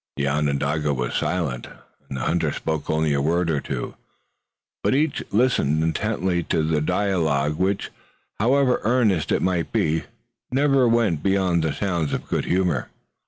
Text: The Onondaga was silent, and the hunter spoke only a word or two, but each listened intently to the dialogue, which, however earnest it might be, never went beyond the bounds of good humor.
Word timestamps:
The 0.17 0.27
Onondaga 0.27 0.95
was 0.95 1.13
silent, 1.13 1.67
and 2.09 2.17
the 2.17 2.23
hunter 2.25 2.51
spoke 2.51 2.89
only 2.89 3.13
a 3.13 3.21
word 3.21 3.51
or 3.51 3.59
two, 3.61 3.93
but 4.81 4.95
each 4.95 5.21
listened 5.29 5.83
intently 5.83 6.41
to 6.41 6.63
the 6.63 6.81
dialogue, 6.81 7.57
which, 7.59 7.91
however 8.39 8.79
earnest 8.81 9.31
it 9.31 9.43
might 9.43 9.71
be, 9.71 10.05
never 10.51 10.87
went 10.87 11.21
beyond 11.21 11.61
the 11.63 11.77
bounds 11.79 12.13
of 12.13 12.27
good 12.27 12.45
humor. 12.45 12.89